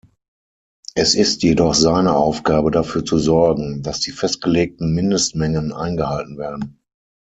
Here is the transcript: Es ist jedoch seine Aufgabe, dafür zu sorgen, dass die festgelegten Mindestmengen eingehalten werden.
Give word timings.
Es 0.95 1.13
ist 1.13 1.43
jedoch 1.43 1.75
seine 1.75 2.15
Aufgabe, 2.15 2.71
dafür 2.71 3.05
zu 3.05 3.19
sorgen, 3.19 3.83
dass 3.83 3.99
die 3.99 4.09
festgelegten 4.09 4.95
Mindestmengen 4.95 5.71
eingehalten 5.73 6.39
werden. 6.39 6.79